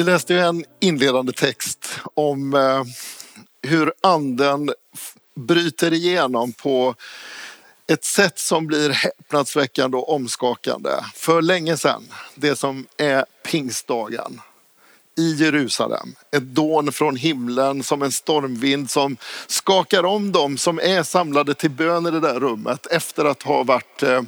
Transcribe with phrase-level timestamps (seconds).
[0.00, 2.82] Vi läste ju en inledande text om eh,
[3.62, 4.72] hur anden
[5.36, 6.94] bryter igenom på
[7.86, 10.90] ett sätt som blir häpnadsväckande och omskakande.
[11.14, 12.02] För länge sedan,
[12.34, 14.40] det som är pingstdagen
[15.18, 16.14] i Jerusalem.
[16.32, 21.70] Ett dån från himlen som en stormvind som skakar om dem som är samlade till
[21.70, 24.22] bön i det där rummet efter att ha varit eh,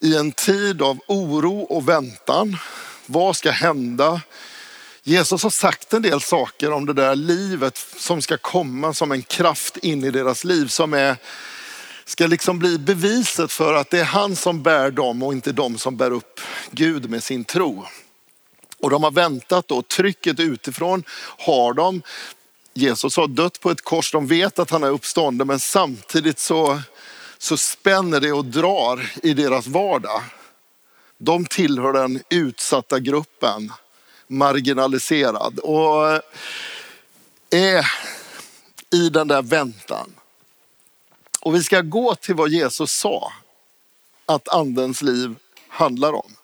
[0.00, 2.56] i en tid av oro och väntan.
[3.06, 4.20] Vad ska hända?
[5.02, 9.22] Jesus har sagt en del saker om det där livet som ska komma som en
[9.22, 11.16] kraft in i deras liv som är,
[12.04, 15.78] ska liksom bli beviset för att det är han som bär dem och inte de
[15.78, 17.86] som bär upp Gud med sin tro.
[18.78, 21.04] Och de har väntat då, trycket utifrån
[21.38, 22.02] har de.
[22.74, 26.80] Jesus har dött på ett kors, de vet att han är uppstånden men samtidigt så,
[27.38, 30.22] så spänner det och drar i deras vardag.
[31.18, 33.72] De tillhör den utsatta gruppen
[34.30, 36.22] marginaliserad och
[37.50, 37.86] är
[38.92, 40.12] i den där väntan.
[41.40, 43.32] Och vi ska gå till vad Jesus sa
[44.26, 45.34] att andens liv
[45.68, 46.36] handlar om.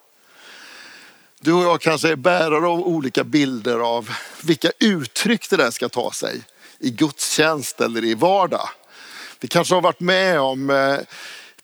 [1.40, 4.10] Du och jag kanske är bärare av olika bilder av
[4.42, 6.40] vilka uttryck det där ska ta sig
[6.78, 8.68] i gudstjänst eller i vardag.
[9.40, 10.98] Vi kanske har varit med om eh,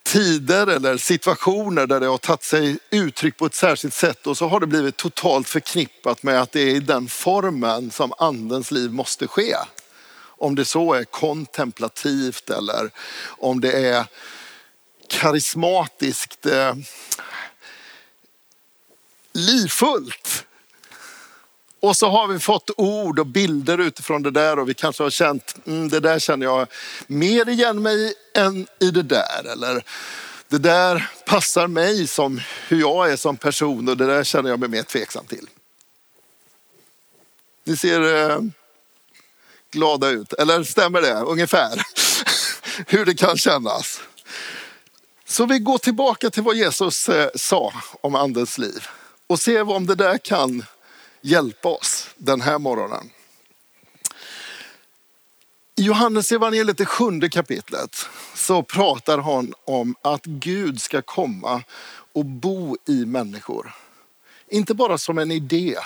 [0.03, 4.48] tider eller situationer där det har tagit sig uttryck på ett särskilt sätt och så
[4.48, 8.92] har det blivit totalt förknippat med att det är i den formen som andens liv
[8.92, 9.55] måste ske.
[10.24, 12.91] Om det så är kontemplativt eller
[13.24, 14.07] om det är
[15.08, 16.74] karismatiskt eh,
[19.33, 20.42] livfullt.
[21.82, 25.10] Och så har vi fått ord och bilder utifrån det där och vi kanske har
[25.10, 26.68] känt, mm, det där känner jag
[27.06, 29.52] mer igen mig än i det där.
[29.52, 29.84] Eller
[30.48, 34.60] det där passar mig som hur jag är som person och det där känner jag
[34.60, 35.48] mig mer tveksam till.
[37.64, 38.40] Ni ser eh,
[39.70, 41.82] glada ut, eller stämmer det ungefär?
[42.86, 44.00] hur det kan kännas.
[45.26, 48.86] Så vi går tillbaka till vad Jesus eh, sa om andens liv
[49.26, 50.64] och ser om det där kan
[51.22, 53.10] hjälpa oss den här morgonen.
[55.77, 57.96] I Johannes evangeliet det sjunde kapitlet
[58.34, 61.62] så pratar han om att Gud ska komma
[62.12, 63.74] och bo i människor.
[64.48, 65.77] Inte bara som en idé,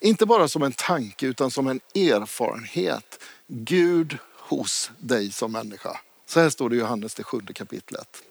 [0.00, 3.22] inte bara som en tanke utan som en erfarenhet.
[3.46, 6.00] Gud hos dig som människa.
[6.26, 8.22] Så här står det i Johannes det sjunde kapitlet.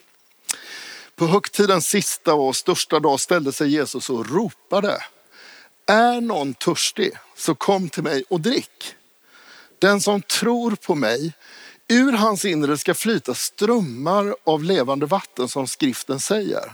[1.16, 5.03] På högtidens sista och största dag ställde sig Jesus och ropade.
[5.87, 8.95] Är någon törstig så kom till mig och drick.
[9.79, 11.33] Den som tror på mig,
[11.87, 16.73] ur hans inre ska flyta strömmar av levande vatten som skriften säger.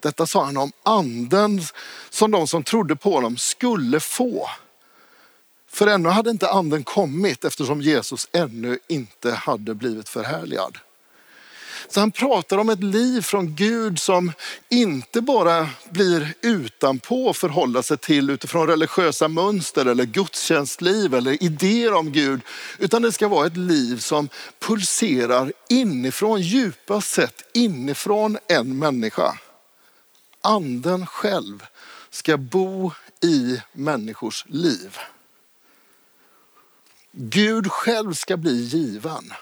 [0.00, 1.62] Detta sa han om anden
[2.10, 4.48] som de som trodde på honom skulle få.
[5.68, 10.78] För ännu hade inte anden kommit eftersom Jesus ännu inte hade blivit förhärligad.
[11.88, 14.32] Så han pratar om ett liv från Gud som
[14.68, 21.94] inte bara blir utanpå att förhålla sig till utifrån religiösa mönster eller gudstjänstliv eller idéer
[21.94, 22.40] om Gud.
[22.78, 24.28] Utan det ska vara ett liv som
[24.58, 29.38] pulserar inifrån, djupast sett inifrån en människa.
[30.40, 31.66] Anden själv
[32.10, 32.92] ska bo
[33.22, 34.98] i människors liv.
[37.12, 39.32] Gud själv ska bli given.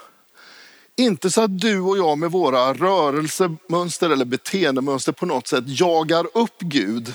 [1.01, 6.27] Inte så att du och jag med våra rörelsemönster eller beteendemönster på något sätt jagar
[6.35, 7.15] upp Gud.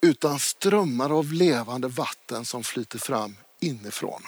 [0.00, 4.22] Utan strömmar av levande vatten som flyter fram inifrån.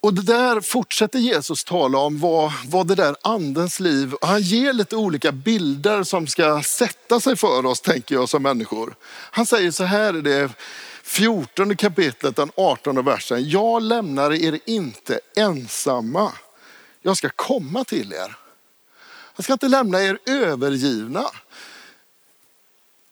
[0.00, 4.72] Och det där fortsätter Jesus tala om vad, vad det där andens liv, han ger
[4.72, 8.94] lite olika bilder som ska sätta sig för oss tänker jag som människor.
[9.30, 10.50] Han säger så här i det
[11.08, 13.50] 14 kapitlet, den 18 versen.
[13.50, 16.32] Jag lämnar er inte ensamma.
[17.02, 18.36] Jag ska komma till er.
[19.36, 21.24] Jag ska inte lämna er övergivna.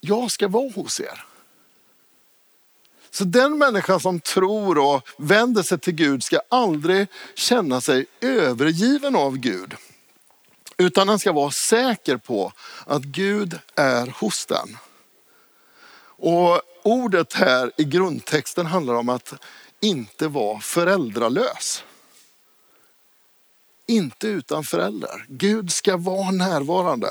[0.00, 1.24] Jag ska vara hos er.
[3.10, 9.16] Så den människa som tror och vänder sig till Gud ska aldrig känna sig övergiven
[9.16, 9.74] av Gud.
[10.76, 12.52] Utan den ska vara säker på
[12.86, 14.76] att Gud är hos den.
[16.18, 19.34] Och ordet här i grundtexten handlar om att
[19.80, 21.84] inte vara föräldralös.
[23.86, 25.26] Inte utan föräldrar.
[25.28, 27.08] Gud ska vara närvarande.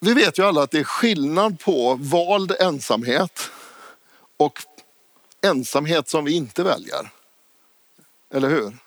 [0.00, 3.50] Vi vet ju alla att det är skillnad på vald ensamhet
[4.36, 4.62] och
[5.42, 7.10] ensamhet som vi inte väljer.
[8.34, 8.78] Eller hur?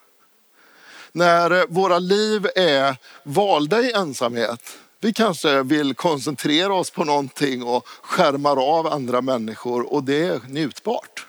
[1.11, 7.87] När våra liv är valda i ensamhet, vi kanske vill koncentrera oss på någonting och
[7.87, 11.25] skärmar av andra människor och det är njutbart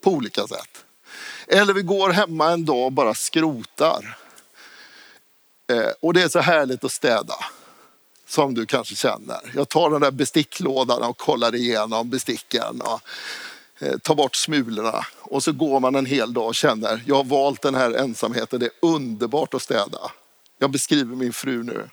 [0.00, 0.84] på olika sätt.
[1.46, 4.18] Eller vi går hemma en dag och bara skrotar.
[5.72, 7.34] Eh, och det är så härligt att städa.
[8.26, 9.52] Som du kanske känner.
[9.54, 12.80] Jag tar den där besticklådan och kollar igenom besticken.
[12.80, 13.00] Och
[13.78, 15.06] eh, tar bort smulorna.
[15.20, 18.60] Och så går man en hel dag och känner, jag har valt den här ensamheten.
[18.60, 20.10] Det är underbart att städa.
[20.58, 21.88] Jag beskriver min fru nu.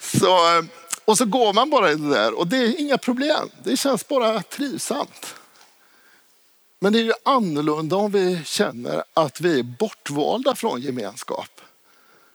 [0.00, 0.64] så,
[1.04, 3.50] och så går man bara i det där och det är inga problem.
[3.64, 5.34] Det känns bara trivsamt.
[6.78, 11.60] Men det är ju annorlunda om vi känner att vi är bortvalda från gemenskap.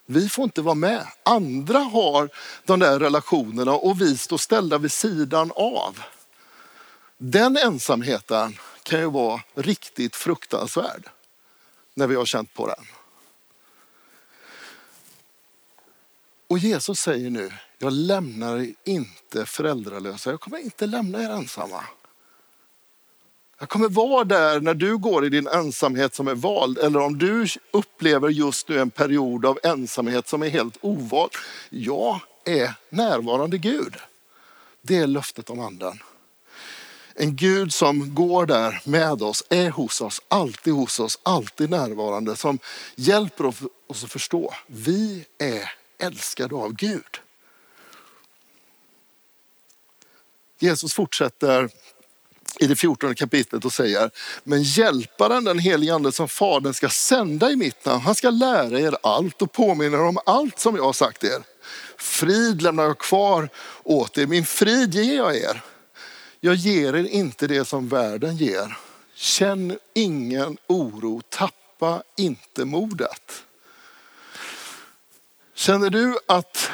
[0.05, 1.07] Vi får inte vara med.
[1.23, 2.29] Andra har
[2.65, 5.99] de där relationerna och vi står ställda vid sidan av.
[7.17, 11.09] Den ensamheten kan ju vara riktigt fruktansvärd
[11.93, 12.85] när vi har känt på den.
[16.53, 20.29] Och Jesus säger nu, jag lämnar er inte föräldralösa.
[20.29, 21.83] Jag kommer inte lämna er ensamma.
[23.59, 27.17] Jag kommer vara där när du går i din ensamhet som är vald eller om
[27.17, 31.31] du upplever just nu en period av ensamhet som är helt ovald.
[31.69, 33.95] Jag är närvarande Gud.
[34.81, 35.99] Det är löftet om anden.
[37.15, 42.35] En Gud som går där med oss, är hos oss, alltid hos oss, alltid närvarande.
[42.35, 42.59] Som
[42.95, 43.45] hjälper
[43.87, 47.19] oss att förstå, vi är älskade av Gud.
[50.59, 51.69] Jesus fortsätter
[52.59, 54.11] i det 14 kapitlet och säger,
[54.43, 58.79] men hjälparen den helige ande som fadern ska sända i mitt namn, han ska lära
[58.79, 61.43] er allt och påminna er om allt som jag har sagt er.
[61.97, 63.49] Frid lämnar jag kvar
[63.83, 65.63] åt er, min frid ger jag er.
[66.39, 68.77] Jag ger er inte det som världen ger.
[69.15, 73.43] Känn ingen oro, tappa inte modet.
[75.55, 76.71] Känner du att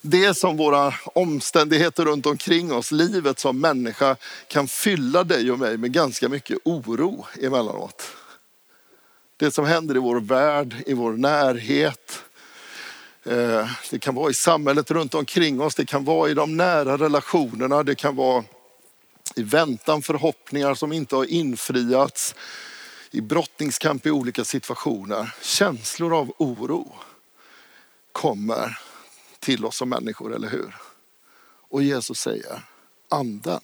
[0.00, 4.16] det som våra omständigheter runt omkring oss, livet som människa
[4.48, 8.02] kan fylla dig och mig med ganska mycket oro emellanåt.
[9.36, 12.22] Det som händer i vår värld, i vår närhet.
[13.24, 16.96] Eh, det kan vara i samhället runt omkring oss, det kan vara i de nära
[16.96, 18.44] relationerna, det kan vara
[19.36, 22.34] i väntan förhoppningar som inte har infriats,
[23.10, 25.34] i brottningskamp i olika situationer.
[25.42, 26.92] Känslor av oro
[28.12, 28.78] kommer
[29.38, 30.76] till oss som människor, eller hur?
[31.68, 32.62] Och Jesus säger,
[33.08, 33.60] anden.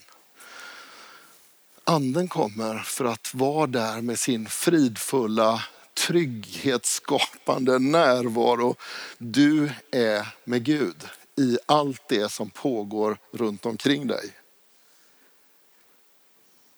[1.85, 5.65] Anden kommer för att vara där med sin fridfulla,
[5.95, 8.77] trygghetsskapande närvaro.
[9.19, 14.33] Du är med Gud i allt det som pågår runt omkring dig.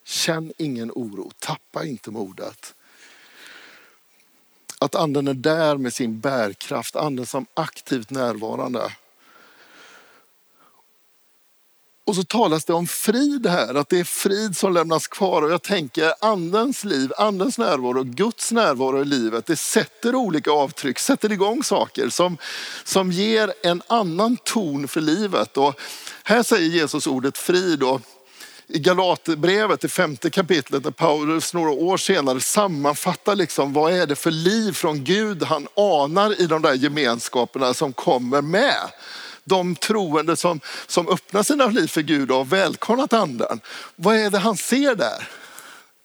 [0.03, 2.75] Känn ingen oro, tappa inte modet.
[4.81, 8.91] Att anden är där med sin bärkraft, anden som aktivt närvarande.
[12.05, 15.41] Och så talas det om frid här, att det är frid som lämnas kvar.
[15.41, 20.99] Och jag tänker andens liv, andens närvaro, Guds närvaro i livet, det sätter olika avtryck,
[20.99, 22.37] sätter igång saker som,
[22.83, 25.57] som ger en annan ton för livet.
[25.57, 25.79] Och
[26.23, 27.83] här säger Jesus ordet frid.
[27.83, 28.01] Och
[28.73, 34.15] i Galaterbrevet, i femte kapitlet, där Paulus några år senare sammanfattar liksom, vad är det
[34.15, 38.91] för liv från Gud han anar i de där gemenskaperna som kommer med.
[39.43, 43.59] De troende som, som öppnar sina liv för Gud och har välkomnat anden.
[43.95, 45.27] Vad är det han ser där?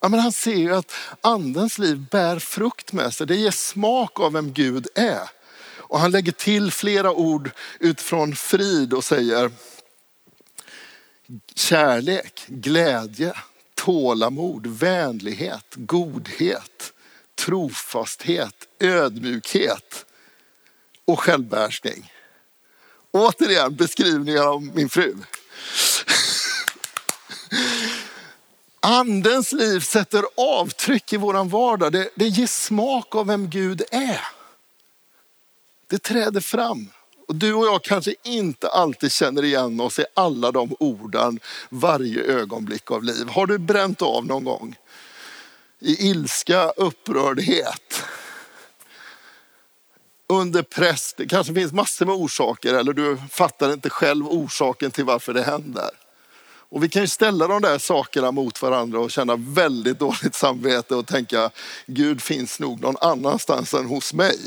[0.01, 3.27] Ja, men han ser ju att andens liv bär frukt med sig.
[3.27, 5.31] Det ger smak av vem Gud är.
[5.79, 9.51] Och han lägger till flera ord utifrån frid och säger,
[11.55, 13.33] kärlek, glädje,
[13.75, 16.93] tålamod, vänlighet, godhet,
[17.35, 20.07] trofasthet, ödmjukhet
[21.05, 22.13] och självbehärskning.
[23.11, 25.15] Återigen beskrivningar av min fru.
[28.81, 31.93] Andens liv sätter avtryck i vår vardag.
[31.93, 34.21] Det, det ger smak av vem Gud är.
[35.87, 36.91] Det träder fram.
[37.27, 42.23] Och du och jag kanske inte alltid känner igen oss i alla de orden varje
[42.23, 43.29] ögonblick av liv.
[43.29, 44.77] Har du bränt av någon gång?
[45.81, 48.03] I ilska, upprördhet,
[50.29, 51.15] under press.
[51.17, 55.43] Det kanske finns massor med orsaker eller du fattar inte själv orsaken till varför det
[55.43, 55.91] händer.
[56.69, 60.95] Och vi kan ju ställa de där sakerna mot varandra och känna väldigt dåligt samvete
[60.95, 61.51] och tänka
[61.87, 64.39] Gud finns nog någon annanstans än hos mig.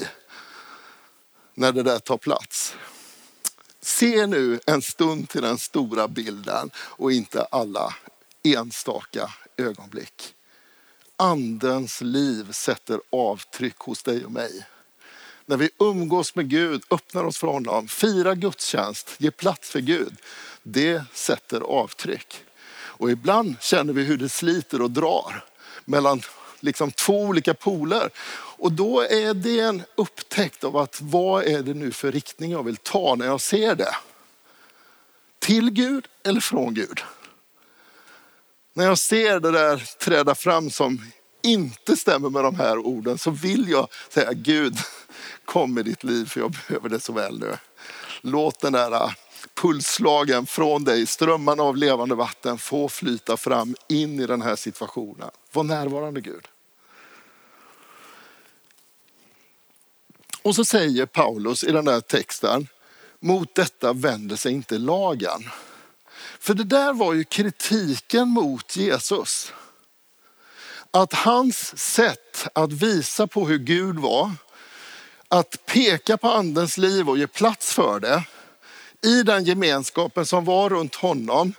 [1.60, 2.76] När det där tar plats.
[3.82, 7.96] Se nu en stund till den stora bilden och inte alla
[8.44, 10.34] enstaka ögonblick.
[11.18, 14.66] Andens liv sätter avtryck hos dig och mig.
[15.46, 20.16] När vi umgås med Gud, öppnar oss för honom, firar gudstjänst, ger plats för Gud.
[20.64, 22.44] Det sätter avtryck.
[22.72, 25.46] Och ibland känner vi hur det sliter och drar
[25.86, 26.22] mellan
[26.60, 28.10] liksom två olika poler.
[28.58, 32.64] Och då är det en upptäckt av att vad är det nu för riktning jag
[32.64, 33.96] vill ta när jag ser det?
[35.40, 37.02] Till Gud eller från Gud?
[38.74, 41.02] När jag ser det där träda fram som
[41.42, 44.78] inte stämmer med de här orden så vill jag säga Gud,
[45.46, 47.58] kom i ditt liv för jag behöver det så väl nu.
[48.22, 49.16] Låt den där
[49.54, 55.30] pulsslagen från dig, strömmarna av levande vatten få flyta fram in i den här situationen.
[55.52, 56.48] Var närvarande Gud.
[60.42, 62.68] Och så säger Paulus i den där texten,
[63.20, 65.50] mot detta vänder sig inte lagen.
[66.40, 69.54] För det där var ju kritiken mot Jesus.
[70.92, 74.32] Att hans sätt att visa på hur Gud var,
[75.28, 78.24] att peka på andens liv och ge plats för det,
[79.06, 81.54] i den gemenskapen som var runt honom.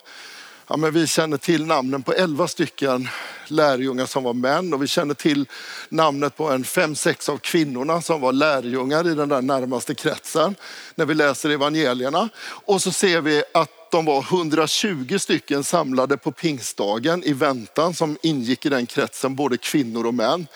[0.69, 3.09] Ja, men vi känner till namnen på elva stycken
[3.47, 5.47] lärjungar som var män och vi känner till
[5.89, 10.55] namnet på en fem, sex av kvinnorna som var lärjungar i den där närmaste kretsen
[10.95, 12.29] när vi läser evangelierna.
[12.43, 18.19] Och så ser vi att de var 120 stycken samlade på pingstdagen i väntan som
[18.23, 20.47] ingick i den kretsen, både kvinnor och män.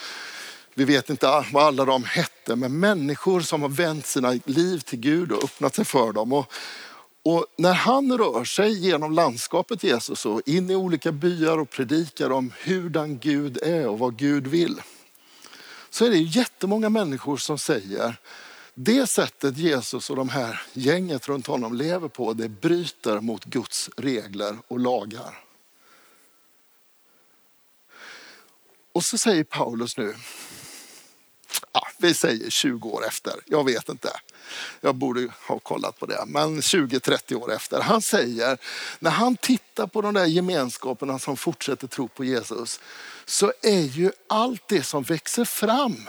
[0.74, 4.98] Vi vet inte vad alla de hette, men människor som har vänt sina liv till
[4.98, 6.32] Gud och öppnat sig för dem.
[6.32, 6.52] Och,
[7.22, 12.30] och när han rör sig genom landskapet Jesus och in i olika byar och predikar
[12.30, 14.82] om hurdan Gud är och vad Gud vill.
[15.90, 18.16] Så är det jättemånga människor som säger
[18.74, 23.90] det sättet Jesus och de här gänget runt honom lever på, det bryter mot Guds
[23.96, 25.44] regler och lagar.
[28.92, 30.14] Och så säger Paulus nu,
[31.72, 34.10] ja, vi säger 20 år efter, jag vet inte.
[34.80, 37.80] Jag borde ha kollat på det, men 20-30 år efter.
[37.80, 38.58] Han säger,
[38.98, 42.80] när han tittar på de där gemenskaperna som fortsätter tro på Jesus,
[43.24, 46.08] så är ju allt det som växer fram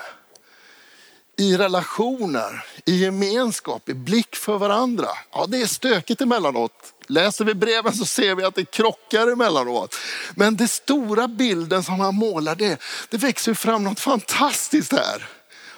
[1.38, 5.08] i relationer, i gemenskap, i blick för varandra.
[5.32, 6.94] Ja, det är stökigt emellanåt.
[7.08, 9.96] Läser vi breven så ser vi att det krockar emellanåt.
[10.36, 15.30] Men den stora bilden som han målar, det, det växer fram något fantastiskt här.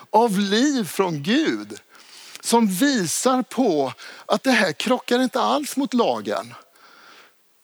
[0.09, 1.79] Av liv från Gud.
[2.41, 3.93] Som visar på
[4.25, 6.53] att det här krockar inte alls mot lagen.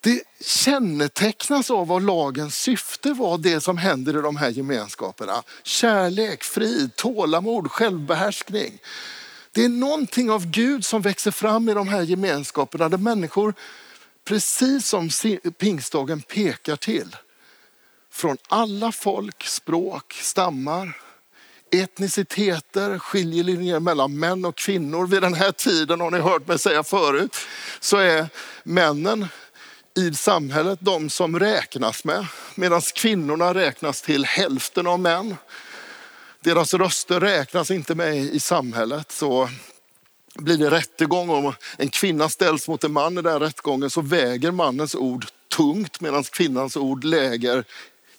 [0.02, 5.44] Det kännetecknas av vad lagens syfte var, det som händer i de här gemenskaperna.
[5.64, 8.80] Kärlek, frid, tålamod, självbehärskning.
[9.52, 13.54] Det är någonting av Gud som växer fram i de här gemenskaperna där människor,
[14.26, 15.10] precis som
[15.58, 17.16] pingstdagen pekar till,
[18.12, 20.98] från alla folk, språk, stammar,
[21.74, 25.08] etniciteter, skiljelinjer mellan män och kvinnor.
[25.08, 27.38] Vid den här tiden, har ni hört mig säga förut,
[27.80, 28.28] så är
[28.64, 29.28] männen
[29.98, 32.26] i samhället de som räknas med.
[32.56, 35.36] Medan kvinnorna räknas till hälften av män.
[36.44, 39.12] Deras röster räknas inte med i samhället.
[39.12, 39.50] Så
[40.36, 44.52] blir det rättegång om en kvinna ställs mot en man i den rättegången så väger
[44.52, 45.26] mannens ord
[45.56, 47.64] tungt medan kvinnans ord läger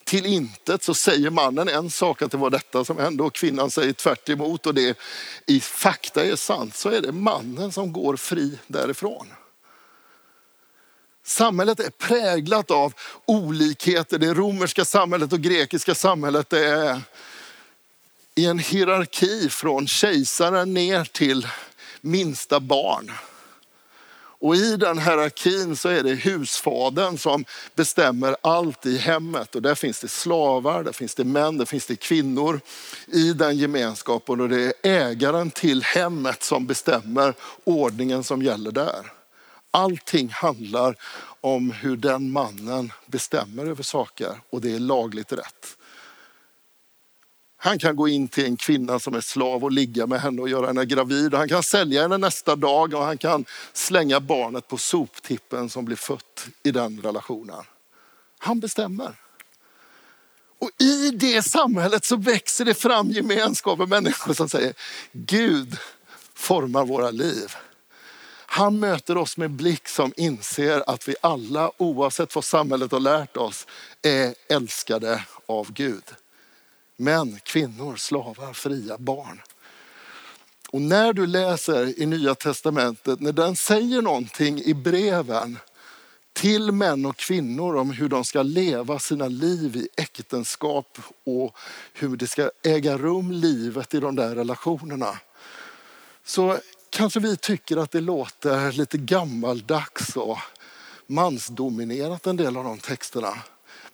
[0.05, 3.71] till intet så säger mannen en sak att det var detta som hände och kvinnan
[3.71, 4.99] säger tvärt emot och det
[5.47, 9.27] i fakta är sant så är det mannen som går fri därifrån.
[11.27, 12.93] Samhället är präglat av
[13.25, 14.19] olikheter.
[14.19, 17.01] Det romerska samhället och grekiska samhället det är
[18.35, 21.49] i en hierarki från kejsaren ner till
[22.01, 23.11] minsta barn.
[24.45, 29.55] Och i den hierarkin så är det husfadern som bestämmer allt i hemmet.
[29.55, 32.61] Och där finns det slavar, där finns det män, där finns det kvinnor
[33.07, 34.41] i den gemenskapen.
[34.41, 37.35] Och det är ägaren till hemmet som bestämmer
[37.65, 39.13] ordningen som gäller där.
[39.71, 40.97] Allting handlar
[41.41, 45.77] om hur den mannen bestämmer över saker och det är lagligt rätt.
[47.65, 50.49] Han kan gå in till en kvinna som är slav och ligga med henne och
[50.49, 51.35] göra henne gravid.
[51.35, 55.97] Han kan sälja henne nästa dag och han kan slänga barnet på soptippen som blir
[55.97, 57.65] fött i den relationen.
[58.39, 59.15] Han bestämmer.
[60.59, 64.75] Och i det samhället så växer det fram gemenskap med människor som säger
[65.13, 65.77] Gud
[66.35, 67.55] formar våra liv.
[68.47, 73.37] Han möter oss med blick som inser att vi alla, oavsett vad samhället har lärt
[73.37, 73.67] oss,
[74.03, 76.05] är älskade av Gud.
[76.97, 79.41] Män, kvinnor, slavar, fria, barn.
[80.71, 85.59] Och när du läser i Nya Testamentet, när den säger någonting i breven
[86.33, 91.57] till män och kvinnor om hur de ska leva sina liv i äktenskap och
[91.93, 95.19] hur det ska äga rum livet i de där relationerna.
[96.25, 96.59] Så
[96.91, 100.39] kanske vi tycker att det låter lite gammaldags och
[101.07, 103.35] mansdominerat en del av de texterna.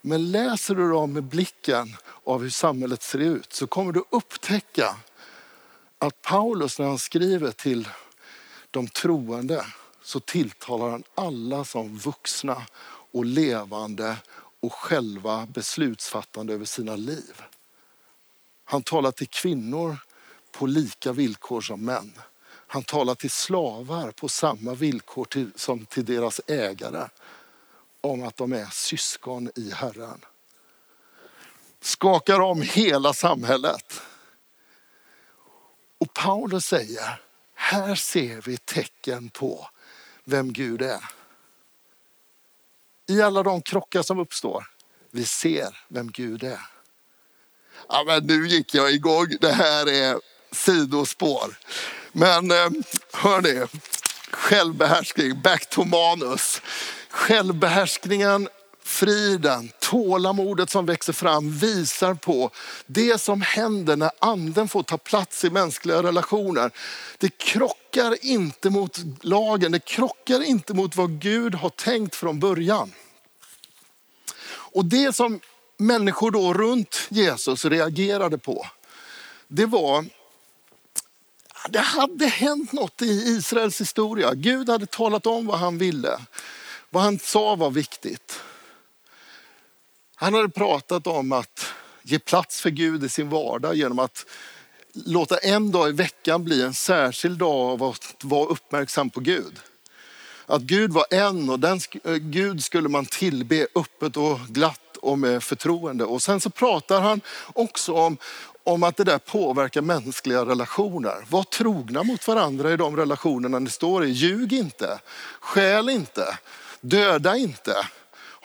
[0.01, 4.97] Men läser du dem med blicken av hur samhället ser ut så kommer du upptäcka
[5.99, 7.89] att Paulus när han skriver till
[8.71, 9.67] de troende
[10.03, 12.63] så tilltalar han alla som vuxna
[13.13, 14.17] och levande
[14.61, 17.43] och själva beslutsfattande över sina liv.
[18.65, 19.97] Han talar till kvinnor
[20.53, 22.13] på lika villkor som män.
[22.47, 27.09] Han talar till slavar på samma villkor till, som till deras ägare
[28.01, 30.25] om att de är syskon i Herren.
[31.81, 34.03] Skakar om hela samhället.
[35.99, 37.21] Och Paulus säger,
[37.55, 39.69] här ser vi tecken på
[40.25, 41.05] vem Gud är.
[43.07, 44.67] I alla de krockar som uppstår,
[45.11, 46.61] vi ser vem Gud är.
[47.89, 50.21] Ja, men nu gick jag igång, det här är
[50.53, 51.59] sidospår.
[52.13, 52.71] Men eh,
[53.13, 53.67] hörni,
[54.51, 56.63] självbehärskning, back to manus.
[57.11, 58.49] Självbehärskningen,
[58.85, 62.51] friden, tålamodet som växer fram visar på
[62.87, 66.71] det som händer när anden får ta plats i mänskliga relationer.
[67.19, 72.93] Det krockar inte mot lagen, det krockar inte mot vad Gud har tänkt från början.
[74.53, 75.41] Och det som
[75.77, 78.67] människor då runt Jesus reagerade på,
[79.49, 80.05] det var
[81.69, 84.35] det hade hänt något i Israels historia.
[84.35, 86.21] Gud hade talat om vad han ville.
[86.91, 88.41] Vad han sa var viktigt.
[90.15, 91.67] Han hade pratat om att
[92.03, 94.27] ge plats för Gud i sin vardag genom att
[94.93, 99.61] låta en dag i veckan bli en särskild dag av att vara uppmärksam på Gud.
[100.47, 105.19] Att Gud var en och den eh, Gud skulle man tillbe öppet och glatt och
[105.19, 106.05] med förtroende.
[106.05, 107.21] Och sen så pratar han
[107.53, 108.17] också om,
[108.71, 111.25] om att det där påverkar mänskliga relationer.
[111.31, 114.11] Var trogna mot varandra i de relationerna ni står i.
[114.11, 115.01] Ljug inte,
[115.41, 116.39] skäl inte,
[116.81, 117.75] döda inte.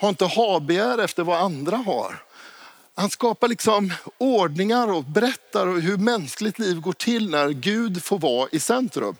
[0.00, 2.22] Ha inte habegär efter vad andra har.
[2.94, 8.48] Han skapar liksom ordningar och berättar hur mänskligt liv går till när Gud får vara
[8.52, 9.16] i centrum.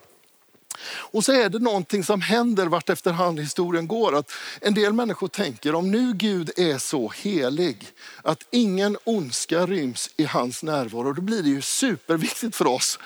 [0.85, 4.15] Och så är det någonting som händer vart efterhand historien går.
[4.15, 7.87] Att en del människor tänker om nu Gud är så helig
[8.21, 11.13] att ingen ondska ryms i hans närvaro.
[11.13, 12.99] Då blir det ju superviktigt för oss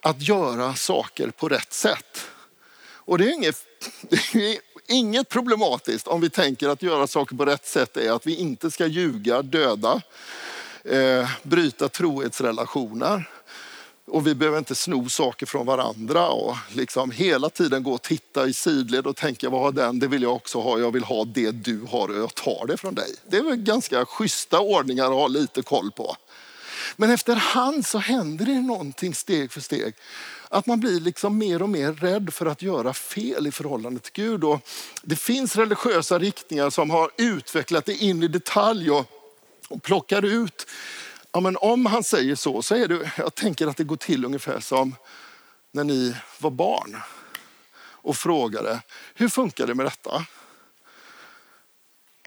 [0.00, 2.26] att göra saker på rätt sätt.
[3.04, 3.56] Och det är inget,
[4.32, 8.26] det är inget problematiskt om vi tänker att göra saker på rätt sätt är att
[8.26, 10.02] vi inte ska ljuga, döda,
[10.84, 13.28] eh, bryta trohetsrelationer
[14.06, 18.46] och vi behöver inte sno saker från varandra och liksom hela tiden gå och titta
[18.46, 21.24] i sidled och tänka vad har den, det vill jag också ha, jag vill ha
[21.24, 23.14] det du har och jag tar det från dig.
[23.28, 26.16] Det är väl ganska schyssta ordningar att ha lite koll på.
[26.96, 29.94] Men efterhand så händer det någonting steg för steg.
[30.48, 34.12] Att man blir liksom mer och mer rädd för att göra fel i förhållande till
[34.12, 34.44] Gud.
[34.44, 34.60] Och
[35.02, 39.06] det finns religiösa riktningar som har utvecklat det in i detalj och,
[39.68, 40.66] och plockar ut
[41.32, 44.24] Ja, men om han säger så, så är det, jag tänker att det går till
[44.24, 44.96] ungefär som
[45.70, 46.96] när ni var barn
[47.84, 48.82] och frågade,
[49.14, 50.26] hur funkar det med detta?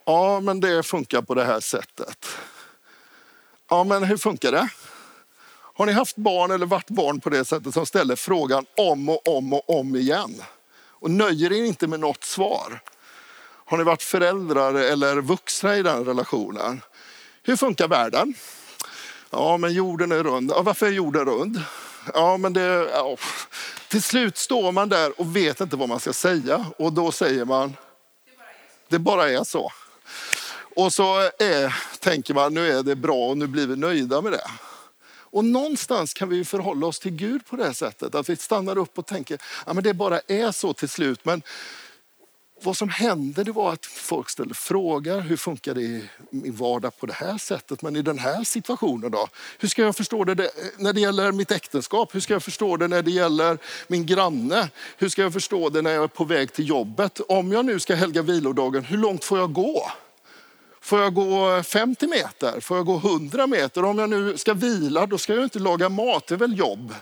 [0.06, 2.28] Ja, men det funkar på det här sättet.
[3.70, 4.70] Ja, men hur funkar det?
[5.78, 9.28] Har ni haft barn eller varit barn på det sättet som ställer frågan om och
[9.38, 10.44] om och om igen
[10.90, 12.82] och nöjer er inte med något svar?
[13.66, 16.82] Har ni varit föräldrar eller vuxna i den relationen?
[17.44, 18.34] Hur funkar världen?
[19.30, 20.52] Ja, men jorden är rund.
[20.52, 21.62] Ja, varför är jorden rund?
[22.14, 22.90] Ja, men det...
[22.94, 23.18] Ja.
[23.88, 27.46] Till slut står man där och vet inte vad man ska säga och då säger
[27.46, 27.74] man
[28.88, 29.72] det bara är så.
[30.76, 34.32] Och så är, tänker man nu är det bra och nu blir vi nöjda med
[34.32, 34.48] det.
[35.36, 38.16] Och någonstans kan vi förhålla oss till Gud på det sättet.
[38.16, 41.26] Att vi stannar upp och tänker att men det bara är så till slut.
[41.26, 41.42] Men
[42.64, 45.20] vad som hände det var att folk ställde frågor.
[45.20, 47.82] Hur funkar det i min vardag på det här sättet?
[47.82, 49.28] Men i den här situationen då?
[49.60, 52.16] Hur ska jag förstå det när det gäller mitt äktenskap?
[52.16, 54.70] Hur ska jag förstå det när det gäller min granne?
[54.98, 57.20] Hur ska jag förstå det när jag är på väg till jobbet?
[57.28, 59.92] Om jag nu ska helga vilodagen, hur långt får jag gå?
[60.82, 62.60] Får jag gå 50 meter?
[62.60, 63.86] Får jag gå 100 meter?
[63.86, 66.94] Om jag nu ska vila, då ska jag inte laga mat, det är väl jobb.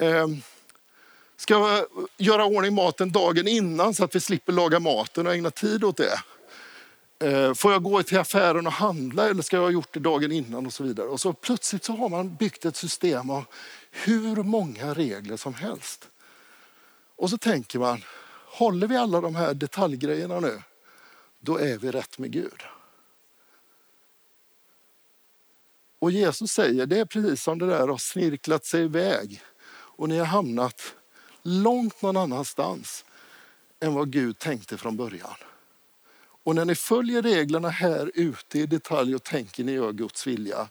[0.00, 0.26] Eh,
[1.44, 1.84] ska jag eh,
[2.16, 5.96] göra ordning maten dagen innan så att vi slipper laga maten och ägna tid åt
[5.96, 6.20] det?
[7.18, 10.32] Eh, får jag gå till affären och handla eller ska jag ha gjort det dagen
[10.32, 11.06] innan och så vidare.
[11.06, 13.44] Och så plötsligt så har man byggt ett system av
[13.90, 16.08] hur många regler som helst.
[17.16, 18.04] Och så tänker man,
[18.46, 20.62] håller vi alla de här detaljgrejerna nu,
[21.40, 22.62] då är vi rätt med Gud.
[25.98, 29.42] Och Jesus säger, det är precis som det där har snirklat sig iväg
[29.96, 30.94] och ni har hamnat
[31.44, 33.04] långt någon annanstans
[33.80, 35.36] än vad Gud tänkte från början.
[36.44, 40.68] Och när ni följer reglerna här ute i detalj och tänker ni gör Guds vilja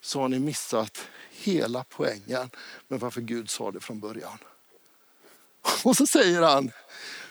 [0.00, 2.50] så har ni missat hela poängen
[2.88, 4.38] med varför Gud sa det från början.
[5.84, 6.70] Och så säger han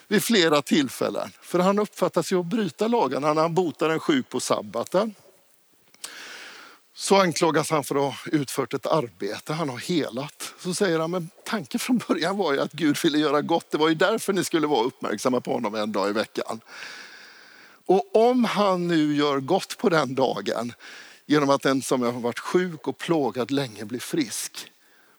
[0.08, 4.30] vid flera tillfällen, för han uppfattas ju att bryta lagarna när han botar en sjuk
[4.30, 5.16] på sabbaten.
[7.00, 10.54] Så anklagas han för att ha utfört ett arbete, han har helat.
[10.60, 13.72] Så säger han, men tanken från början var ju att Gud ville göra gott.
[13.72, 16.62] Det var ju därför ni skulle vara uppmärksamma på honom en dag i veckan.
[17.86, 20.74] Och om han nu gör gott på den dagen
[21.26, 24.72] genom att den som har varit sjuk och plågad länge blir frisk.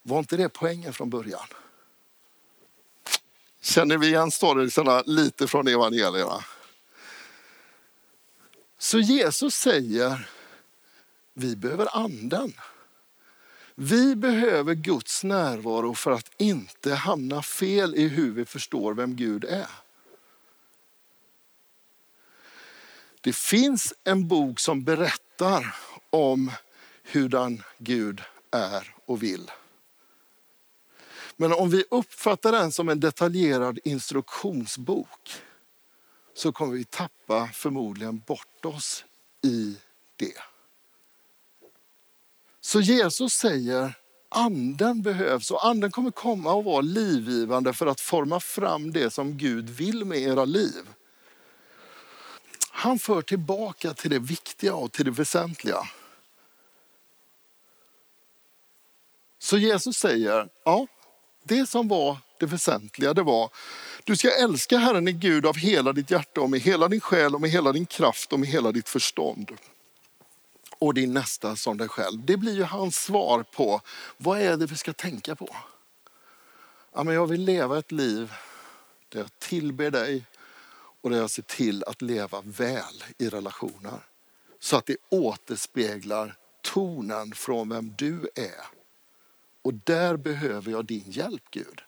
[0.03, 1.47] Var inte det poängen från början?
[3.63, 6.45] Känner vi igen storiesarna lite från evangelierna?
[8.79, 10.29] Så Jesus säger,
[11.41, 12.53] vi behöver anden.
[13.75, 19.45] Vi behöver Guds närvaro för att inte hamna fel i hur vi förstår vem Gud
[19.45, 19.71] är.
[23.21, 25.75] Det finns en bok som berättar
[26.11, 26.53] om
[27.03, 29.51] hurdan Gud är och vill.
[31.37, 35.33] Men om vi uppfattar den som en detaljerad instruktionsbok
[36.35, 39.05] så kommer vi tappa förmodligen bort oss
[39.43, 39.77] i
[40.17, 40.50] det.
[42.71, 43.95] Så Jesus säger
[44.29, 49.37] anden behövs och anden kommer komma och vara livgivande för att forma fram det som
[49.37, 50.89] Gud vill med era liv.
[52.71, 55.79] Han för tillbaka till det viktiga och till det väsentliga.
[59.39, 60.87] Så Jesus säger, ja,
[61.45, 63.51] det som var det väsentliga det var,
[64.05, 67.35] du ska älska Herren din Gud av hela ditt hjärta och med hela din själ
[67.35, 69.53] och med hela din kraft och med hela ditt förstånd.
[70.81, 72.25] Och din nästa som dig själv.
[72.25, 73.81] Det blir ju hans svar på,
[74.17, 75.57] vad är det vi ska tänka på?
[76.95, 78.33] Ja, men jag vill leva ett liv
[79.09, 80.27] där jag tillber dig
[81.01, 84.07] och där jag ser till att leva väl i relationer.
[84.61, 88.65] Så att det återspeglar tonen från vem du är.
[89.63, 91.81] Och där behöver jag din hjälp Gud.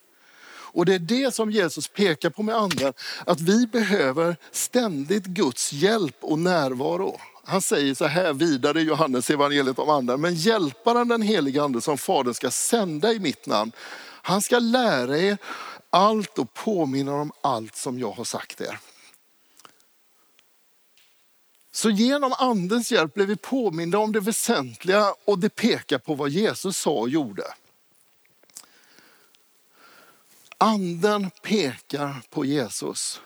[0.74, 2.92] Och det är det som Jesus pekar på med anden,
[3.26, 7.20] att vi behöver ständigt Guds hjälp och närvaro.
[7.44, 11.81] Han säger så här vidare i Johannes evangeliet om anden, men hjälparen den helige ande
[11.81, 13.72] som fadern ska sända i mitt namn,
[14.22, 15.38] han ska lära er
[15.90, 18.78] allt och påminna om allt som jag har sagt er.
[21.72, 26.31] Så genom andens hjälp blev vi påminda om det väsentliga och det pekar på vad
[26.31, 27.44] Jesus sa och gjorde.
[30.59, 33.20] Anden pekar på Jesus.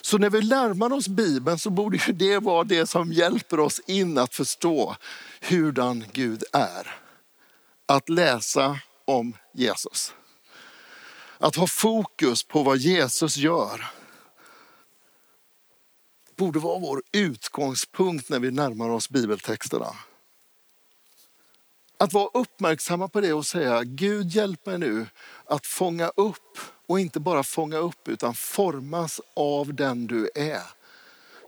[0.00, 3.80] Så när vi närmar oss Bibeln så borde ju det vara det som hjälper oss
[3.86, 4.96] in att förstå
[5.40, 6.96] hurdan Gud är.
[7.86, 10.14] Att läsa om Jesus.
[11.38, 13.84] Att ha fokus på vad Jesus gör
[16.36, 19.92] borde vara vår utgångspunkt när vi närmar oss bibeltexterna.
[21.98, 25.06] Att vara uppmärksamma på det och säga Gud hjälp mig nu
[25.48, 30.62] att fånga upp och inte bara fånga upp utan formas av den du är.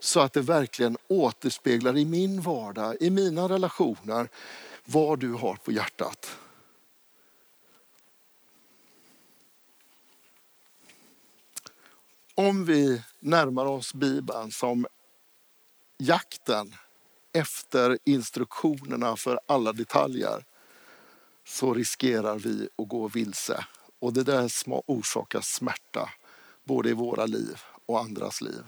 [0.00, 4.28] Så att det verkligen återspeglar i min vardag, i mina relationer,
[4.84, 6.36] vad du har på hjärtat.
[12.34, 14.86] Om vi närmar oss Bibeln som
[15.98, 16.74] jakten
[17.32, 20.44] efter instruktionerna för alla detaljer
[21.44, 23.64] så riskerar vi att gå vilse.
[24.00, 24.50] Och det där
[24.86, 26.10] orsakar smärta
[26.64, 28.62] både i våra liv och andras liv.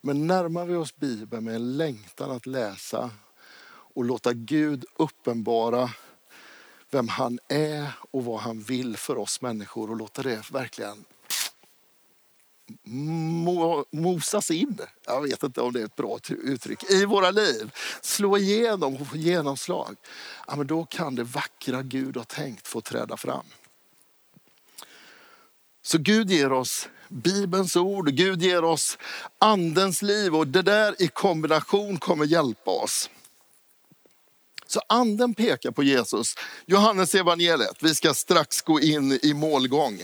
[0.00, 3.10] Men närmar vi oss Bibeln med en längtan att läsa
[3.66, 5.90] och låta Gud uppenbara
[6.90, 11.04] vem han är och vad han vill för oss människor och låta det verkligen
[13.90, 17.70] mosas in, jag vet inte om det är ett bra uttryck, i våra liv.
[18.00, 19.96] Slå igenom och få genomslag.
[20.46, 23.44] Ja, men då kan det vackra Gud har tänkt få träda fram.
[25.86, 28.10] Så Gud ger oss Bibelns ord.
[28.10, 28.98] Gud ger oss
[29.38, 33.10] andens liv och det där i kombination kommer hjälpa oss.
[34.66, 36.34] Så anden pekar på Jesus.
[36.66, 37.76] Johannes evangeliet.
[37.80, 40.02] vi ska strax gå in i målgång.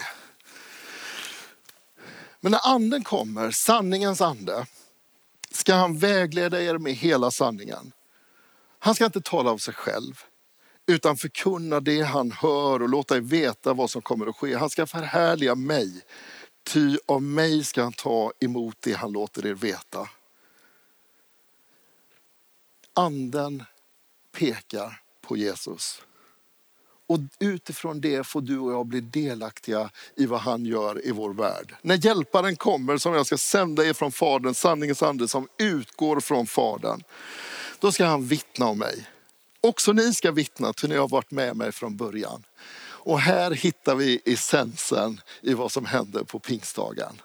[2.40, 4.66] Men när anden kommer, sanningens ande,
[5.51, 7.93] ska han vägleda er med hela sanningen.
[8.79, 10.25] Han ska inte tala av sig själv,
[10.90, 14.55] utan förkunna det han hör och låta er veta vad som kommer att ske.
[14.55, 16.03] Han ska förhärliga mig,
[16.62, 20.09] ty av mig ska han ta emot det han låter er veta.
[22.94, 23.64] Anden
[24.33, 26.03] pekar på Jesus.
[27.07, 31.33] Och utifrån det får du och jag bli delaktiga i vad han gör i vår
[31.33, 31.74] värld.
[31.83, 36.46] När hjälparen kommer som jag ska sända er från Fadern, sanningens ande som utgår från
[36.46, 37.03] Fadern.
[37.81, 39.07] Då ska han vittna om mig.
[39.61, 42.44] Också ni ska vittna, till ni har varit med mig från början.
[43.03, 47.23] Och här hittar vi essensen i vad som händer på pingstdagen.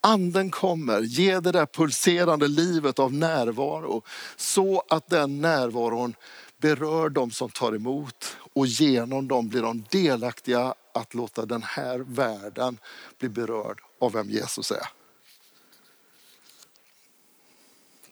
[0.00, 4.02] Anden kommer, ge det där pulserande livet av närvaro
[4.36, 6.14] så att den närvaron
[6.58, 11.98] berör de som tar emot och genom dem blir de delaktiga att låta den här
[11.98, 12.78] världen
[13.18, 14.88] bli berörd av vem Jesus är.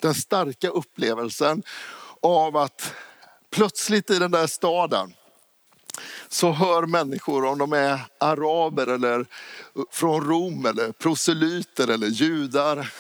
[0.00, 1.62] Den starka upplevelsen
[2.20, 2.92] av att
[3.54, 5.14] plötsligt i den där staden
[6.28, 9.26] så hör människor, om de är araber eller
[9.90, 12.92] från Rom eller proselyter eller judar,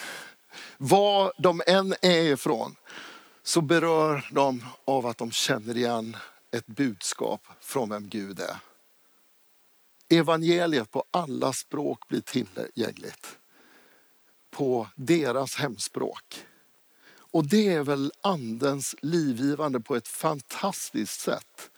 [0.76, 2.76] var de än är ifrån,
[3.42, 6.16] så berör de av att de känner igen
[6.50, 8.56] ett budskap från vem Gud är.
[10.08, 13.38] Evangeliet på alla språk blir tillgängligt.
[14.50, 16.46] På deras hemspråk.
[17.34, 21.70] Och det är väl andens livgivande på ett fantastiskt sätt.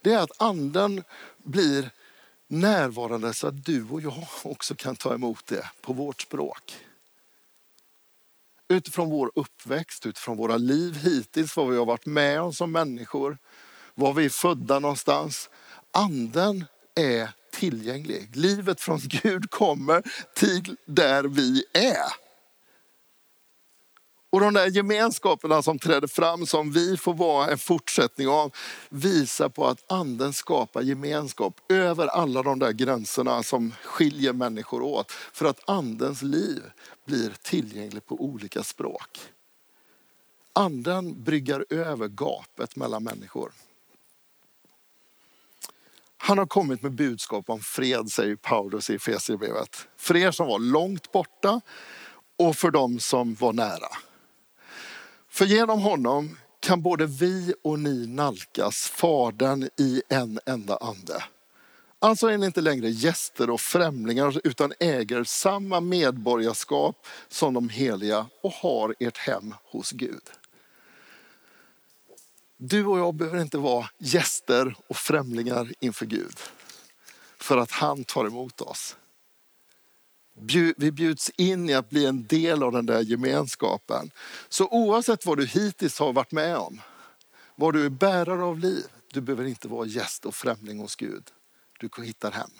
[0.00, 1.04] Det är att anden
[1.44, 1.90] blir
[2.48, 6.76] närvarande så att du och jag också kan ta emot det på vårt språk
[8.68, 13.38] utifrån vår uppväxt, utifrån våra liv hittills, vad vi har varit med om som människor,
[13.94, 15.50] var vi är födda någonstans.
[15.90, 18.36] Anden är tillgänglig.
[18.36, 20.02] Livet från Gud kommer
[20.34, 22.25] till där vi är.
[24.30, 28.54] Och de där gemenskaperna som träder fram, som vi får vara en fortsättning av,
[28.88, 35.12] visar på att anden skapar gemenskap över alla de där gränserna som skiljer människor åt.
[35.12, 36.62] För att andens liv
[37.04, 39.18] blir tillgängligt på olika språk.
[40.52, 43.52] Anden bryggar över gapet mellan människor.
[46.18, 49.88] Han har kommit med budskap om fred, säger Paulus i Efesierbrevet.
[49.96, 51.60] För er som var långt borta
[52.38, 53.88] och för dem som var nära.
[55.36, 61.24] För genom honom kan både vi och ni nalkas Fadern i en enda ande.
[61.98, 68.26] Alltså är ni inte längre gäster och främlingar utan äger samma medborgarskap som de heliga
[68.42, 70.22] och har ert hem hos Gud.
[72.56, 76.38] Du och jag behöver inte vara gäster och främlingar inför Gud
[77.38, 78.96] för att han tar emot oss.
[80.40, 84.10] Vi bjuds in i att bli en del av den där gemenskapen.
[84.48, 86.80] Så oavsett vad du hittills har varit med om,
[87.54, 91.24] vad du är bärare av liv, du behöver inte vara gäst och främling hos Gud.
[91.80, 92.50] Du hittar hem.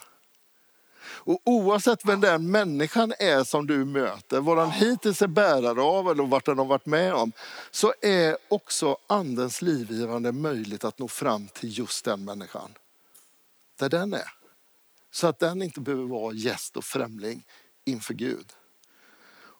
[1.03, 6.11] Och oavsett vem den människan är som du möter, vad den hittills är bärare av
[6.11, 7.31] eller vart den har varit med om,
[7.71, 12.71] så är också andens livgivande möjligt att nå fram till just den människan.
[13.79, 14.31] Där den är.
[15.11, 17.45] Så att den inte behöver vara gäst och främling
[17.87, 18.53] inför Gud.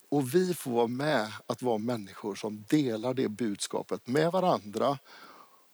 [0.09, 4.97] Och vi får vara med att vara människor som delar det budskapet med varandra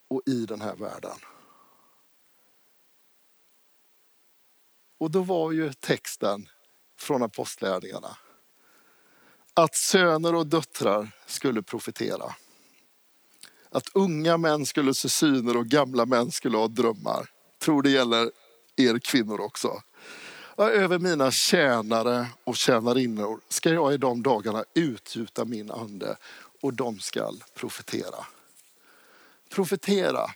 [0.08, 1.16] och i den här världen.
[4.98, 6.48] Och då var ju texten
[6.98, 8.16] från apostlärningarna
[9.54, 12.34] att söner och döttrar skulle profetera.
[13.70, 17.30] Att unga män skulle se syner och gamla män skulle ha drömmar.
[17.58, 18.30] Tror det gäller
[18.76, 19.82] er kvinnor också.
[20.56, 26.16] Över mina tjänare och tjänarinnor ska jag i de dagarna utgjuta min ande
[26.60, 28.26] och de skall profetera.
[29.50, 30.30] Profetera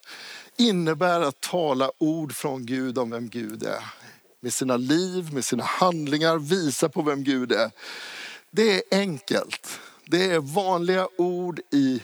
[0.56, 3.84] innebär att tala ord från Gud om vem Gud är.
[4.40, 7.70] Med sina liv, med sina handlingar, visa på vem Gud är.
[8.50, 9.80] Det är enkelt.
[10.04, 12.02] Det är vanliga ord i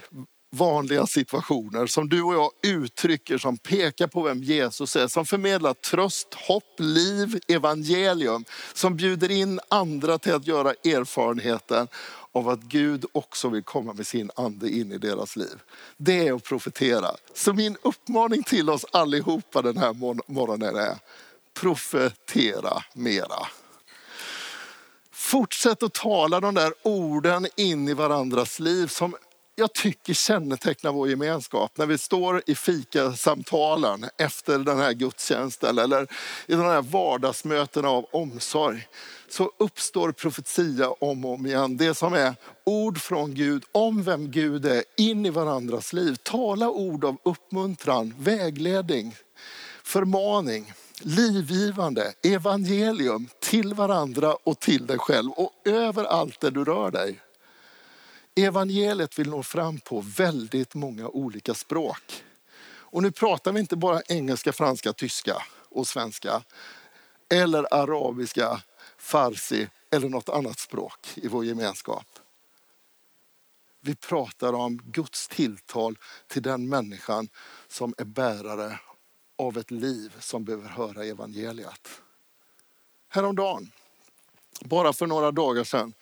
[0.54, 5.08] vanliga situationer som du och jag uttrycker som pekar på vem Jesus är.
[5.08, 8.44] Som förmedlar tröst, hopp, liv, evangelium.
[8.74, 11.88] Som bjuder in andra till att göra erfarenheten
[12.32, 15.62] av att Gud också vill komma med sin ande in i deras liv.
[15.96, 17.10] Det är att profetera.
[17.34, 19.92] Så min uppmaning till oss allihopa den här
[20.32, 20.98] morgonen är
[21.54, 23.46] profetera mera.
[25.12, 29.16] fortsätt att tala de där orden in i varandras liv som
[29.56, 31.78] jag tycker kännetecknar vår gemenskap.
[31.78, 36.02] När vi står i fikasamtalen efter den här gudstjänsten eller
[36.46, 38.88] i de här vardagsmötena av omsorg
[39.28, 41.76] så uppstår profetia om och om igen.
[41.76, 46.14] Det som är ord från Gud om vem Gud är in i varandras liv.
[46.22, 49.16] Tala ord av uppmuntran, vägledning,
[49.82, 57.20] förmaning, livgivande, evangelium till varandra och till dig själv och överallt där du rör dig.
[58.36, 62.24] Evangeliet vill nå fram på väldigt många olika språk.
[62.66, 66.42] Och nu pratar vi inte bara engelska, franska, tyska och svenska.
[67.28, 68.62] Eller arabiska,
[68.98, 72.06] farsi eller något annat språk i vår gemenskap.
[73.80, 77.28] Vi pratar om Guds tilltal till den människan
[77.68, 78.80] som är bärare
[79.38, 81.88] av ett liv som behöver höra evangeliet.
[83.08, 83.70] Häromdagen,
[84.60, 85.94] bara för några dagar sedan,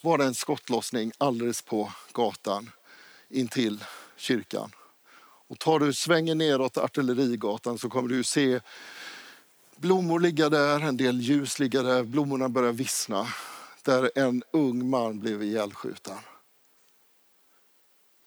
[0.00, 2.70] var det en skottlossning alldeles på gatan
[3.28, 3.84] intill
[4.16, 4.70] kyrkan.
[5.48, 8.60] Och tar du svängen neråt Artillerigatan så kommer du se
[9.76, 13.26] blommor ligga där, en del ljus ligga där, blommorna börjar vissna.
[13.82, 16.18] Där en ung man blev ihjälskjuten.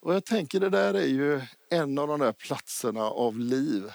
[0.01, 3.91] Och jag tänker det där är ju en av de där platserna av liv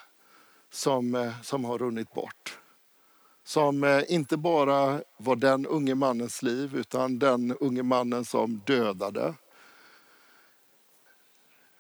[0.71, 2.59] som, eh, som har runnit bort.
[3.47, 9.35] Som eh, inte bara var den unge mannens liv utan den unge mannen som dödade.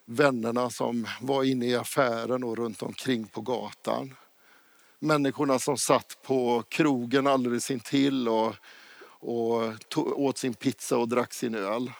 [0.04, 4.14] Vännerna som var inne i affären och runt omkring på gatan.
[4.98, 8.54] Människorna som satt på krogen alldeles intill och,
[9.08, 11.90] och tog, åt sin pizza och drack sin öl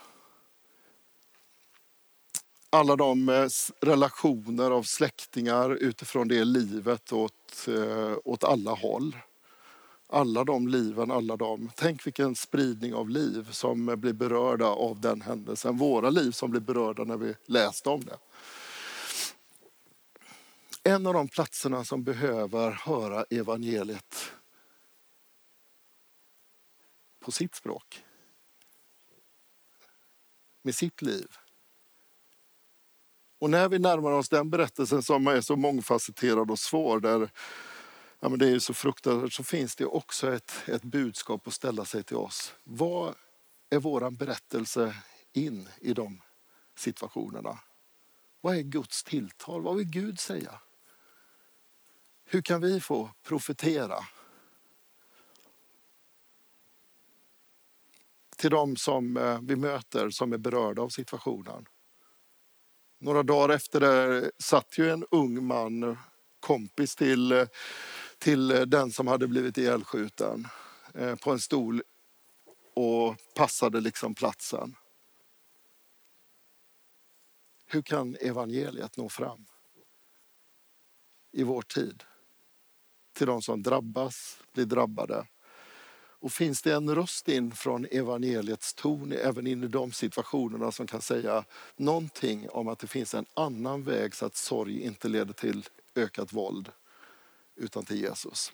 [2.71, 3.47] alla de eh,
[3.81, 9.17] relationer av släktingar utifrån det livet åt, eh, åt alla håll.
[10.09, 11.71] Alla de liven, alla de.
[11.77, 15.77] Tänk vilken spridning av liv som blir berörda av den händelsen.
[15.77, 18.19] Våra liv som blir berörda när vi läste om det.
[20.83, 24.33] En av de platserna som behöver höra evangeliet
[27.21, 28.05] på sitt språk.
[30.63, 31.27] Med sitt liv
[33.39, 37.31] och när vi närmar oss den berättelsen som är så mångfacetterad och svår, där
[38.21, 41.85] ja, men det är så fruktansvärt, så finns det också ett, ett budskap att ställa
[41.85, 42.55] sig till oss.
[42.65, 43.15] Vad
[43.71, 44.97] är vår berättelse
[45.33, 46.23] in i de
[46.75, 47.59] situationerna?
[48.41, 49.63] Vad är Guds tilltal?
[49.63, 50.61] Vad vill Gud säga?
[52.25, 53.99] Hur kan vi få profetera?
[58.37, 61.67] Till de som eh, vi möter som är berörda av situationen.
[62.99, 65.99] Några dagar efter det satt ju en ung man,
[66.41, 67.47] kompis till, eh,
[68.19, 70.49] till eh, den som hade blivit ihjälskjuten,
[70.95, 71.83] eh, på en stol
[72.75, 74.77] och passade liksom platsen.
[77.67, 79.47] Hur kan evangeliet nå fram
[81.33, 82.05] i vår tid?
[83.13, 85.27] Till de som drabbas, blir drabbade
[86.27, 90.87] och finns det en röst in från evangeliets ton även in i de situationerna som
[90.87, 91.45] kan säga
[91.77, 96.33] någonting om att det finns en annan väg så att sorg inte leder till ökat
[96.33, 96.73] våld
[97.57, 98.53] utan till Jesus.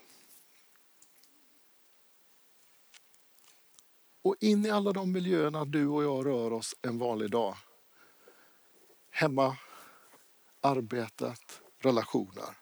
[4.23, 7.57] Och in i alla de miljöerna du och jag rör oss en vanlig dag.
[9.11, 9.57] Hemma,
[10.61, 12.59] arbetet, relationer.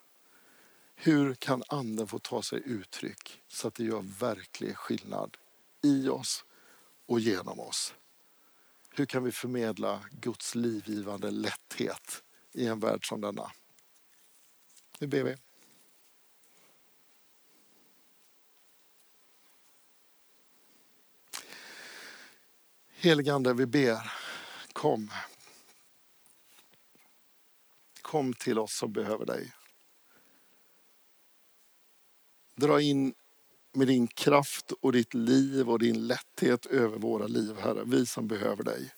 [0.95, 5.37] Hur kan anden få ta sig uttryck så att det gör verklig skillnad
[5.81, 6.45] i oss
[7.05, 7.93] och genom oss?
[8.89, 12.23] Hur kan vi förmedla Guds livgivande lätthet
[12.53, 13.51] i en värld som denna?
[14.99, 15.35] Nu ber vi.
[23.03, 24.11] Heligande, vi ber,
[24.73, 25.11] kom.
[28.01, 29.53] Kom till oss som behöver dig.
[32.55, 33.13] Dra in
[33.73, 37.83] med din kraft och ditt liv och din lätthet över våra liv, Herre.
[37.85, 38.93] Vi som behöver dig.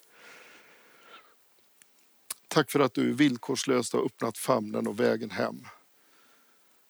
[2.48, 5.66] Tack för att du villkorslöst har öppnat famnen och vägen hem.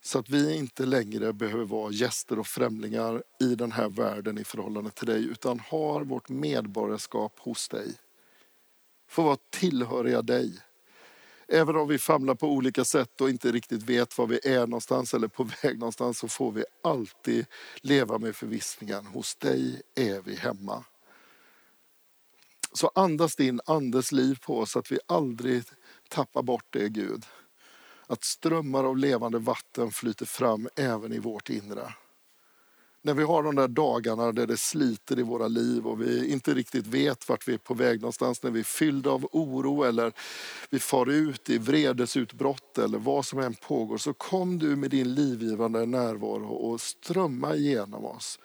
[0.05, 4.43] Så att vi inte längre behöver vara gäster och främlingar i den här världen i
[4.43, 7.93] förhållande till dig, utan har vårt medborgarskap hos dig.
[9.07, 10.61] Får vara tillhöriga dig
[11.47, 15.13] Även om vi famlar på olika sätt och inte riktigt vet var vi är någonstans
[15.13, 17.45] eller på väg någonstans så får vi alltid
[17.81, 19.05] leva med förvissningen.
[19.05, 20.83] Hos dig är vi hemma.
[22.73, 25.63] Så andas din andes liv på oss så att vi aldrig
[26.09, 27.25] tappar bort det Gud.
[28.07, 31.93] Att strömmar av levande vatten flyter fram även i vårt inre.
[33.05, 36.53] när vi har de där dagarna där det sliter i våra liv och vi inte
[36.53, 40.13] riktigt vet vart vi är på väg någonstans, när vi är fyllda av oro eller
[40.69, 45.15] vi far ut i vredesutbrott eller vad som än pågår, så kom du med din
[45.15, 48.39] livgivande närvaro och strömma igenom oss.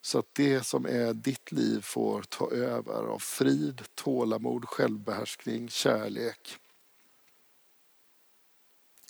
[0.00, 6.58] Så att det som är ditt liv får ta över av frid, tålamod, självbehärskning, kärlek.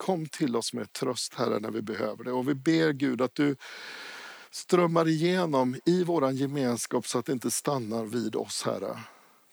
[0.01, 3.35] Kom till oss med tröst Herre när vi behöver det och vi ber Gud att
[3.35, 3.57] du
[4.51, 8.99] strömmar igenom i vår gemenskap så att det inte stannar vid oss Herre.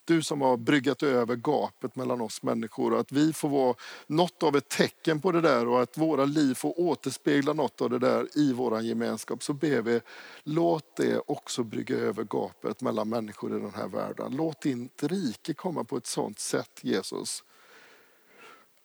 [0.05, 3.75] Du som har bryggat över gapet mellan oss människor och att vi får vara
[4.07, 7.89] något av ett tecken på det där och att våra liv får återspegla något av
[7.89, 9.43] det där i vår gemenskap.
[9.43, 10.01] Så ber vi,
[10.43, 14.35] låt det också brygga över gapet mellan människor i den här världen.
[14.35, 17.43] Låt ditt rike komma på ett sådant sätt Jesus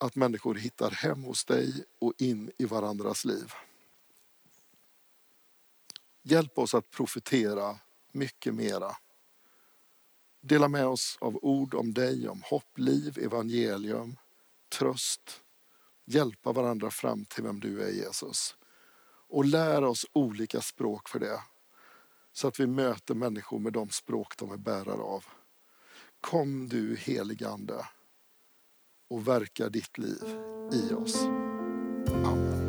[0.03, 3.53] att människor hittar hem hos dig och in i varandras liv.
[6.22, 7.78] Hjälp oss att profetera
[8.12, 8.96] mycket mera.
[10.40, 14.16] Dela med oss av ord om dig, om hopp, liv, evangelium,
[14.68, 15.42] tröst.
[16.05, 18.57] Hjälpa varandra fram till vem du är Jesus.
[19.28, 21.42] Och lär oss olika språk för det.
[22.32, 25.24] Så att vi möter människor med de språk de är bärare av.
[26.20, 27.84] Kom du heligande
[29.12, 30.22] och verka ditt liv
[30.72, 31.24] i oss.
[32.24, 32.61] Amen.